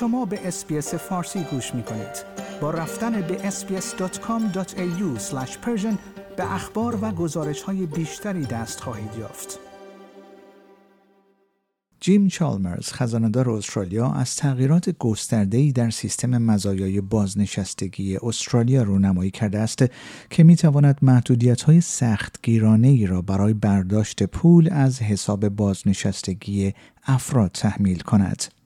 شما 0.00 0.24
به 0.24 0.48
اسپیس 0.48 0.94
فارسی 0.94 1.44
گوش 1.50 1.74
می 1.74 1.82
کنید. 1.82 2.24
با 2.60 2.70
رفتن 2.70 3.20
به 3.20 3.50
sbs.com.au 3.50 5.20
به 6.36 6.54
اخبار 6.54 6.98
و 7.02 7.10
گزارش 7.10 7.62
های 7.62 7.86
بیشتری 7.86 8.46
دست 8.46 8.80
خواهید 8.80 9.10
یافت. 9.18 9.58
جیم 12.00 12.28
چالمرز 12.28 12.92
خزاندار 12.92 13.50
استرالیا 13.50 14.12
از 14.12 14.36
تغییرات 14.36 14.90
گسترده‌ای 14.98 15.72
در 15.72 15.90
سیستم 15.90 16.38
مزایای 16.38 17.00
بازنشستگی 17.00 18.16
استرالیا 18.16 18.82
رونمایی 18.82 19.30
کرده 19.30 19.58
است 19.58 19.84
که 20.30 20.44
می‌تواند 20.44 20.98
محدودیت‌های 21.02 21.80
سختگیرانه 21.80 22.88
ای 22.88 23.06
را 23.06 23.22
برای 23.22 23.54
برداشت 23.54 24.22
پول 24.22 24.68
از 24.72 25.02
حساب 25.02 25.48
بازنشستگی 25.48 26.74
افراد 27.06 27.50
تحمیل 27.50 28.00
کند. 28.00 28.57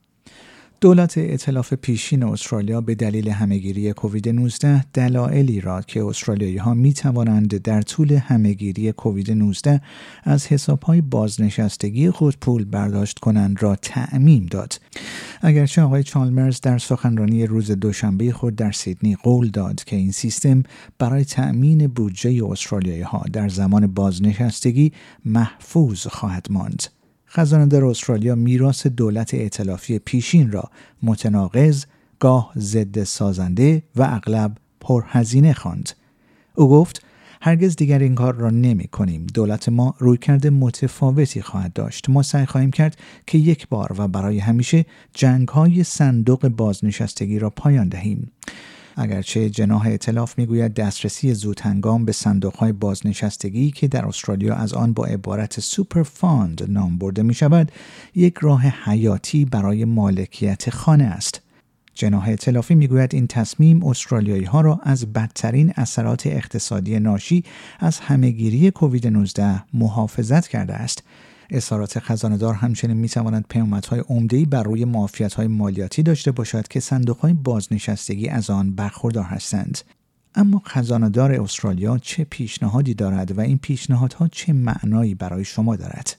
دولت 0.83 1.15
اطلاف 1.17 1.75
پیشین 1.75 2.23
استرالیا 2.23 2.81
به 2.81 2.95
دلیل 2.95 3.29
همهگیری 3.29 3.93
کووید 3.93 4.29
19 4.29 4.85
دلایلی 4.93 5.61
را 5.61 5.83
که 5.83 6.05
استرالیایی 6.05 6.57
ها 6.57 6.75
می 6.75 6.93
توانند 6.93 7.63
در 7.63 7.83
طول 7.83 8.13
همهگیری 8.13 8.93
کووید 8.93 9.31
19 9.31 9.81
از 10.25 10.47
حساب 10.47 10.83
های 10.83 11.01
بازنشستگی 11.01 12.11
خود 12.11 12.37
پول 12.41 12.65
برداشت 12.65 13.19
کنند 13.19 13.63
را 13.63 13.77
تعمیم 13.77 14.47
داد. 14.47 14.81
اگرچه 15.41 15.83
آقای 15.83 16.03
چالمرز 16.03 16.61
در 16.61 16.79
سخنرانی 16.79 17.47
روز 17.47 17.71
دوشنبه 17.71 18.33
خود 18.33 18.57
در 18.57 18.73
سیدنی 18.73 19.17
قول 19.17 19.49
داد 19.51 19.85
که 19.85 19.97
این 19.97 20.13
سیستم 20.13 20.63
برای 20.99 21.25
تأمین 21.25 21.87
بودجه 21.87 22.47
استرالیایی 22.47 23.03
ها 23.03 23.25
در 23.33 23.49
زمان 23.49 23.87
بازنشستگی 23.87 24.93
محفوظ 25.25 26.07
خواهد 26.07 26.47
ماند. 26.51 27.02
خزانه‌دار 27.35 27.85
استرالیا 27.85 28.35
میراث 28.35 28.87
دولت 28.87 29.35
ائتلافی 29.35 29.99
پیشین 29.99 30.53
را 30.53 30.71
متناقض، 31.03 31.85
گاه 32.19 32.53
ضد 32.57 33.05
سازنده 33.05 33.83
و 33.97 34.03
اغلب 34.03 34.57
پرهزینه 34.81 35.53
خواند. 35.53 35.91
او 36.55 36.69
گفت 36.69 37.05
هرگز 37.41 37.77
دیگر 37.77 37.99
این 37.99 38.15
کار 38.15 38.35
را 38.35 38.51
نمی 38.51 38.89
کنیم. 38.89 39.27
دولت 39.35 39.69
ما 39.69 39.95
رویکرد 39.99 40.47
متفاوتی 40.47 41.43
خواهد 41.43 41.73
داشت. 41.73 42.11
ما 42.11 42.23
سعی 42.23 42.47
خواهیم 42.47 42.71
کرد 42.71 42.97
که 43.27 43.39
یک 43.39 43.69
بار 43.69 43.95
و 43.99 44.09
برای 44.09 44.39
همیشه 44.39 44.87
جنگ 45.15 45.49
های 45.49 45.85
صندوق 45.85 46.49
بازنشستگی 46.49 47.39
را 47.39 47.51
پایان 47.51 47.89
دهیم. 47.89 48.31
اگرچه 48.97 49.51
جناح 49.51 49.87
ائتلاف 49.87 50.39
می‌گوید 50.39 50.75
دسترسی 50.75 51.35
زودهنگام 51.35 52.05
به 52.05 52.13
صندوقهای 52.13 52.73
بازنشستگی 52.73 53.71
که 53.71 53.89
در 53.89 54.07
استرالیا 54.07 54.55
از 54.55 54.73
آن 54.73 54.93
با 54.93 55.05
عبارت 55.05 55.61
super 55.61 56.03
fund 56.03 56.71
نام 56.71 56.99
برده 56.99 57.23
می 57.23 57.35
شود 57.35 57.73
یک 58.15 58.35
راه 58.41 58.63
حیاتی 58.63 59.45
برای 59.45 59.85
مالکیت 59.85 60.71
خانه 60.71 61.05
است. 61.05 61.41
جناح 61.95 62.29
اطلافی 62.29 62.75
می‌گوید 62.75 63.15
این 63.15 63.27
تصمیم 63.27 63.85
استرالیایی 63.85 64.45
ها 64.45 64.61
را 64.61 64.81
از 64.83 65.13
بدترین 65.13 65.73
اثرات 65.77 66.27
اقتصادی 66.27 67.01
ناشی 67.01 67.45
از 67.79 67.99
همهگیری 67.99 68.71
کووید 68.71 69.07
19 69.07 69.65
محافظت 69.75 70.49
کرده 70.49 70.75
است 70.75 71.03
اظهارات 71.51 71.99
خزانهدار 71.99 72.55
همچنین 72.55 72.97
می 72.97 73.09
تواند 73.09 73.45
پیامدهای 73.49 74.01
عمده‌ای 74.09 74.45
بر 74.45 74.63
روی 74.63 74.87
های 75.37 75.47
مالیاتی 75.47 76.03
داشته 76.03 76.31
باشد 76.31 76.69
که 76.69 76.81
صندوقهای 76.81 77.33
بازنشستگی 77.33 78.29
از 78.29 78.51
آن 78.51 78.75
برخوردار 78.75 79.25
هستند. 79.25 79.79
اما 80.35 80.63
خزانهدار 80.67 81.33
استرالیا 81.33 81.99
چه 81.99 82.25
پیشنهادی 82.25 82.95
دارد 82.95 83.39
و 83.39 83.41
این 83.41 83.59
پیشنهادها 83.59 84.29
چه 84.29 84.53
معنایی 84.53 85.15
برای 85.15 85.45
شما 85.45 85.77
دارد؟ 85.77 86.17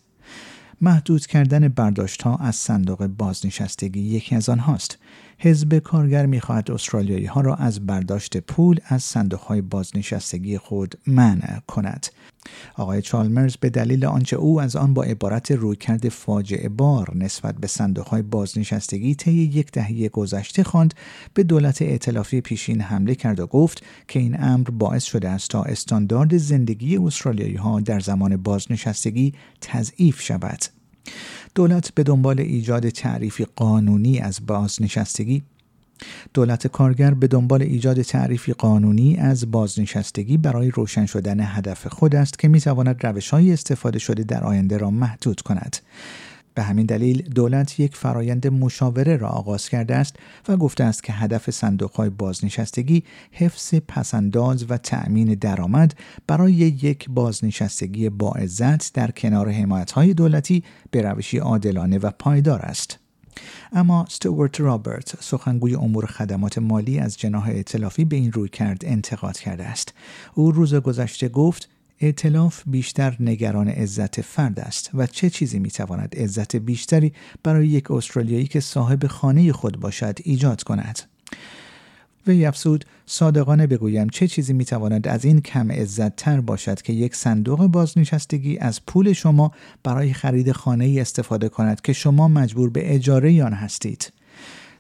محدود 0.82 1.26
کردن 1.26 1.68
برداشت 1.68 2.22
ها 2.22 2.36
از 2.36 2.56
صندوق 2.56 3.08
بازنشستگی 3.08 4.00
یکی 4.00 4.36
از 4.36 4.50
آنهاست. 4.50 4.98
حزب 5.38 5.80
کارگر 5.80 6.26
می‌خواهد 6.26 6.72
استرالیایی 6.72 7.26
ها 7.26 7.42
را 7.42 7.56
از 7.56 7.86
برداشت 7.86 8.38
پول 8.38 8.80
از 8.86 9.04
صندوق 9.04 9.40
های 9.40 9.62
بازنشستگی 9.62 10.58
خود 10.58 10.96
منع 11.08 11.60
کند. 11.68 12.08
آقای 12.76 13.02
چالمرز 13.02 13.56
به 13.56 13.70
دلیل 13.70 14.06
آنچه 14.06 14.36
او 14.36 14.62
از 14.62 14.76
آن 14.76 14.94
با 14.94 15.04
عبارت 15.04 15.52
رویکرد 15.52 16.10
فاجعه 16.10 16.70
بار 16.70 17.12
نسبت 17.16 17.56
به 17.56 17.68
صندوق 17.68 18.08
های 18.08 18.22
بازنشستگی 18.22 19.16
طی 19.16 19.32
یک 19.32 19.72
دهه 19.72 20.10
گذشته 20.10 20.64
خواند 20.64 20.94
به 21.34 21.44
دولت 21.44 21.82
ائتلافی 21.82 22.42
پیشین 22.42 22.82
حمله 22.82 23.16
کرد 23.16 23.40
و 23.40 23.48
گفت 23.48 23.84
که 24.08 24.20
این 24.20 24.44
امر 24.44 24.70
باعث 24.70 25.04
شده 25.04 25.30
است 25.30 25.50
تا 25.50 25.64
استاندارد 25.64 26.38
زندگی 26.38 26.98
استرالیایی 26.98 27.56
ها 27.56 27.80
در 27.80 28.00
زمان 28.00 28.38
بازنشستگی 28.38 29.34
تضعیف 29.62 30.22
شود. 30.22 30.60
دولت 31.56 31.94
به 31.96 32.04
دنبال 32.04 32.40
ایجاد 32.40 32.90
تعریفی 32.90 33.46
قانونی 33.56 34.20
از 34.20 34.46
بازنشستگی 34.46 35.44
دولت 36.34 36.68
کارگر 36.68 37.14
به 37.14 37.28
دنبال 37.28 37.62
ایجاد 37.62 38.02
تعریفی 38.02 38.54
قانونی 38.54 39.18
از 39.18 39.52
بازنشستگی 39.52 40.38
برای 40.38 40.72
روشن 40.72 41.06
شدن 41.06 41.40
هدف 41.40 41.88
خود 41.88 42.16
است 42.16 42.40
که 42.40 42.48
می‌تواند 42.48 43.06
روش 43.06 43.30
های 43.30 43.54
استفاده 43.54 44.00
شده 44.00 44.24
در 44.24 44.44
آینده 44.44 44.78
را 44.78 44.90
محدود 44.90 45.42
کند. 45.42 45.78
به 46.56 46.64
همین 46.64 46.86
دلیل 46.86 47.22
دولت 47.22 47.80
یک 47.80 47.96
فرایند 47.96 48.48
مشاوره 48.48 49.18
را 49.18 49.28
آغاز 49.28 49.70
کرده 49.70 49.96
است 49.96 50.16
و 50.48 50.58
گفته 50.58 50.84
است 50.84 51.04
که 51.04 51.14
هدف 51.14 51.50
صندوقهای 51.50 52.10
بازنشستگی 52.10 53.04
حفظ 53.32 53.74
پسنداز 53.88 54.66
و 54.70 54.78
تأمین 54.78 55.34
درآمد 55.34 55.94
برای 56.28 56.54
یک 56.54 57.10
بازنشستگی 57.10 58.10
با 58.10 58.34
در 58.94 59.12
کنار 59.12 59.50
حمایتهای 59.50 60.14
دولتی 60.14 60.64
به 60.92 61.02
روشی 61.02 61.38
عادلانه 61.38 61.98
و 61.98 62.12
پایدار 62.20 62.60
است. 62.60 63.03
اما 63.72 64.06
ستوارت 64.10 64.62
رابرت 64.62 65.16
سخنگوی 65.20 65.76
امور 65.76 66.06
خدمات 66.06 66.58
مالی 66.58 67.00
از 67.00 67.18
جناح 67.18 67.50
اطلافی 67.52 68.06
به 68.06 68.16
این 68.16 68.32
روی 68.32 68.50
کرد 68.50 68.86
انتقاد 68.86 69.38
کرده 69.38 69.64
است. 69.64 69.94
او 70.34 70.52
روز 70.52 70.76
گذشته 70.76 71.30
گفت 71.30 71.70
ائتلاف 72.02 72.64
بیشتر 72.66 73.18
نگران 73.20 73.68
عزت 73.68 74.22
فرد 74.22 74.60
است 74.60 74.90
و 74.94 75.08
چه 75.08 75.30
چیزی 75.30 75.60
می‌تواند 75.60 76.16
عزت 76.16 76.56
بیشتری 76.56 77.14
برای 77.44 77.68
یک 77.68 77.92
استرالیایی 77.92 78.48
که 78.48 78.60
صاحب 78.60 79.08
خانه 79.08 79.52
خود 79.52 79.80
باشد 79.80 80.20
ایجاد 80.24 80.64
کند؟ 80.64 81.13
وی 82.28 82.46
افزود 82.46 82.86
صادقانه 83.06 83.68
بگویم 83.68 84.10
چه 84.10 84.28
چیزی 84.28 84.54
می‌تواند 84.54 85.08
از 85.08 85.26
این 85.26 85.42
کم 85.42 85.72
عزت 85.72 86.16
تر 86.16 86.42
باشد 86.42 86.82
که 86.82 86.94
یک 86.94 87.16
صندوق 87.16 87.68
بازنشستگی 87.68 88.58
از 88.58 88.86
پول 88.86 89.14
شما 89.14 89.52
برای 89.84 90.14
خرید 90.14 90.52
خانه 90.52 90.86
ای 90.86 91.00
استفاده 91.00 91.50
کند 91.50 91.82
که 91.82 91.94
شما 91.94 92.28
مجبور 92.28 92.70
به 92.70 92.96
اجاره 92.96 93.44
آن 93.44 93.54
هستید. 93.54 94.14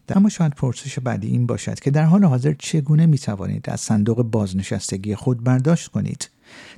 اما 0.10 0.30
شاید 0.30 0.54
پرسش 0.54 1.00
بعدی 1.00 1.28
این 1.28 1.46
باشد 1.46 1.80
که 1.80 1.92
در 1.92 2.04
حال 2.04 2.24
حاضر 2.24 2.54
چگونه 2.60 3.06
می 3.06 3.18
توانید 3.18 3.70
از 3.70 3.82
صندوق 3.82 4.22
بازنشستگی 4.22 5.16
خود 5.16 5.44
برداشت 5.44 5.88
کنید؟ 5.88 6.30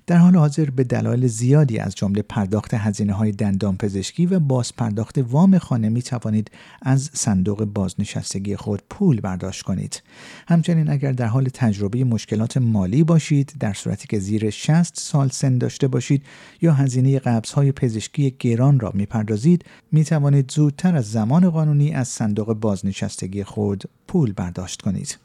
در 0.07 0.17
حال 0.17 0.35
حاضر 0.35 0.69
به 0.69 0.83
دلایل 0.83 1.27
زیادی 1.27 1.79
از 1.79 1.95
جمله 1.95 2.21
پرداخت 2.21 2.73
هزینه 2.73 3.13
های 3.13 3.31
دندان 3.31 3.77
پزشکی 3.77 4.25
و 4.25 4.39
باز 4.39 4.75
پرداخت 4.75 5.17
وام 5.17 5.57
خانه 5.57 5.89
می 5.89 6.01
توانید 6.01 6.51
از 6.81 7.09
صندوق 7.13 7.65
بازنشستگی 7.65 8.55
خود 8.55 8.81
پول 8.89 9.21
برداشت 9.21 9.61
کنید. 9.61 10.03
همچنین 10.47 10.89
اگر 10.89 11.11
در 11.11 11.25
حال 11.25 11.49
تجربه 11.53 12.03
مشکلات 12.03 12.57
مالی 12.57 13.03
باشید 13.03 13.53
در 13.59 13.73
صورتی 13.73 14.07
که 14.07 14.19
زیر 14.19 14.49
60 14.49 14.99
سال 14.99 15.29
سن 15.29 15.57
داشته 15.57 15.87
باشید 15.87 16.23
یا 16.61 16.73
هزینه 16.73 17.19
قبض 17.19 17.51
های 17.51 17.71
پزشکی 17.71 18.35
گران 18.39 18.79
را 18.79 18.91
می 18.93 19.05
پردازید 19.05 19.65
می 19.91 20.03
توانید 20.03 20.51
زودتر 20.51 20.95
از 20.95 21.11
زمان 21.11 21.49
قانونی 21.49 21.93
از 21.93 22.07
صندوق 22.07 22.53
بازنشستگی 22.53 23.43
خود 23.43 23.83
پول 24.07 24.33
برداشت 24.33 24.81
کنید. 24.81 25.17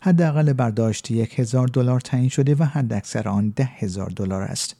حداقل 0.00 0.52
برداشت 0.52 1.10
یک 1.10 1.38
هزار 1.38 1.68
دلار 1.68 2.00
تعیین 2.00 2.28
شده 2.28 2.54
و 2.54 2.64
حداکثر 2.64 3.28
آن 3.28 3.52
ده 3.56 3.64
هزار 3.64 4.10
دلار 4.26 4.42
است. 4.42 4.76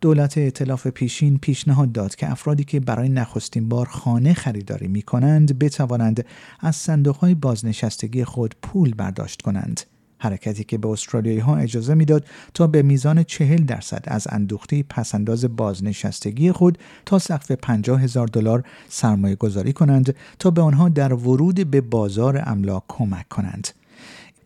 دولت 0.00 0.38
اطلاف 0.38 0.86
پیشین 0.86 1.38
پیشنهاد 1.38 1.92
داد 1.92 2.14
که 2.14 2.30
افرادی 2.30 2.64
که 2.64 2.80
برای 2.80 3.08
نخستین 3.08 3.68
بار 3.68 3.86
خانه 3.86 4.34
خریداری 4.34 4.88
می 4.88 5.02
کنند 5.02 5.58
بتوانند 5.58 6.24
از 6.60 6.76
صندوق 6.76 7.16
های 7.16 7.34
بازنشستگی 7.34 8.24
خود 8.24 8.54
پول 8.62 8.94
برداشت 8.94 9.42
کنند. 9.42 9.80
حرکتی 10.18 10.64
که 10.64 10.78
به 10.78 10.88
استرالیایی 10.88 11.38
ها 11.38 11.56
اجازه 11.56 11.94
می‌داد 11.94 12.24
تا 12.54 12.66
به 12.66 12.82
میزان 12.82 13.22
چهل 13.22 13.64
درصد 13.64 14.04
از 14.06 14.26
اندوخته 14.30 14.82
پسنداز 14.82 15.44
بازنشستگی 15.44 16.52
خود 16.52 16.78
تا 17.06 17.18
سقف 17.18 17.50
50 17.52 18.02
هزار 18.02 18.26
دلار 18.26 18.64
سرمایه 18.88 19.34
گذاری 19.34 19.72
کنند 19.72 20.14
تا 20.38 20.50
به 20.50 20.62
آنها 20.62 20.88
در 20.88 21.12
ورود 21.12 21.70
به 21.70 21.80
بازار 21.80 22.42
املاک 22.46 22.82
کمک 22.88 23.28
کنند. 23.28 23.68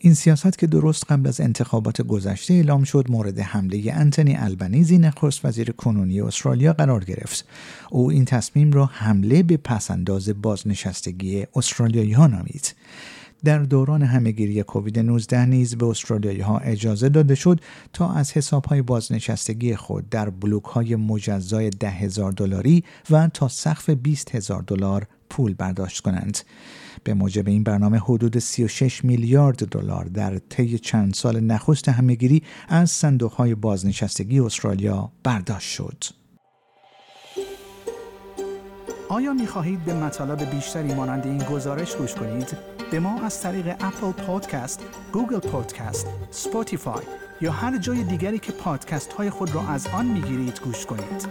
این 0.00 0.14
سیاست 0.14 0.58
که 0.58 0.66
درست 0.66 1.04
قبل 1.12 1.28
از 1.28 1.40
انتخابات 1.40 2.02
گذشته 2.02 2.54
اعلام 2.54 2.84
شد 2.84 3.06
مورد 3.08 3.38
حمله 3.38 3.92
انتنی 3.94 4.36
البنیزی 4.36 4.98
نخست 4.98 5.44
وزیر 5.44 5.72
کنونی 5.72 6.20
استرالیا 6.20 6.72
قرار 6.72 7.04
گرفت. 7.04 7.48
او 7.90 8.10
این 8.10 8.24
تصمیم 8.24 8.72
را 8.72 8.86
حمله 8.86 9.42
به 9.42 9.56
پسنداز 9.56 10.42
بازنشستگی 10.42 11.46
استرالیایی 11.54 12.12
ها 12.12 12.26
نامید. 12.26 12.74
در 13.44 13.58
دوران 13.58 14.02
همهگیری 14.02 14.62
کووید 14.62 14.98
19 14.98 15.46
نیز 15.46 15.76
به 15.76 15.86
استرالیایی 15.86 16.40
ها 16.40 16.58
اجازه 16.58 17.08
داده 17.08 17.34
شد 17.34 17.60
تا 17.92 18.12
از 18.12 18.32
حساب 18.32 18.64
های 18.64 18.82
بازنشستگی 18.82 19.76
خود 19.76 20.08
در 20.08 20.30
بلوک 20.30 20.64
های 20.64 20.96
مجزای 20.96 21.70
ده 21.70 21.90
هزار 21.90 22.32
دلاری 22.32 22.84
و 23.10 23.28
تا 23.28 23.48
سقف 23.48 23.90
20 23.90 24.34
هزار 24.34 24.62
دلار 24.62 25.06
پول 25.30 25.54
برداشت 25.54 26.00
کنند. 26.00 26.38
به 27.08 27.14
موجب 27.14 27.48
این 27.48 27.62
برنامه 27.62 27.98
حدود 27.98 28.38
36 28.38 29.04
میلیارد 29.04 29.68
دلار 29.68 30.04
در 30.04 30.38
طی 30.38 30.78
چند 30.78 31.14
سال 31.14 31.40
نخست 31.40 31.88
همهگیری 31.88 32.42
از 32.68 32.90
صندوقهای 32.90 33.54
بازنشستگی 33.54 34.40
استرالیا 34.40 35.12
برداشت 35.22 35.70
شد. 35.70 36.04
آیا 39.08 39.32
می 39.32 39.46
خواهید 39.46 39.84
به 39.84 39.94
مطالب 39.94 40.50
بیشتری 40.50 40.94
مانند 40.94 41.26
این 41.26 41.38
گزارش 41.38 41.96
گوش 41.96 42.14
کنید؟ 42.14 42.56
به 42.90 43.00
ما 43.00 43.22
از 43.22 43.42
طریق 43.42 43.66
Apple 43.80 44.12
Podcast، 44.12 44.84
Google 45.12 45.38
Podcast، 45.38 46.06
Spotify 46.30 47.04
یا 47.40 47.52
هر 47.52 47.78
جای 47.78 48.04
دیگری 48.04 48.38
که 48.38 48.52
پادکست 48.52 49.12
های 49.12 49.30
خود 49.30 49.54
را 49.54 49.68
از 49.68 49.86
آن 49.86 50.06
می 50.06 50.20
گیرید 50.20 50.60
گوش 50.64 50.86
کنید. 50.86 51.28